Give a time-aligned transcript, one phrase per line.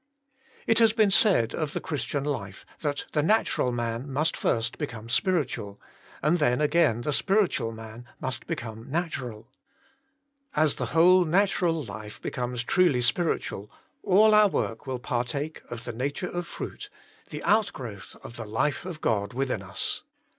[0.65, 5.09] It has been said of the Christian life that the natural man must first become
[5.09, 5.79] spiritual,
[6.23, 9.47] and then again the spiritual man must be come natural.
[10.55, 13.69] As the whole natural life be comes truly spiritual,
[14.01, 16.89] all our work will par take of the nature of fruit,
[17.29, 20.01] the outgrowth of the life of God within us.